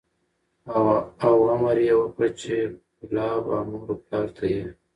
[1.25, 2.53] او امر یې وکړ چې
[3.07, 4.65] کلاب او مور و پلار ته یې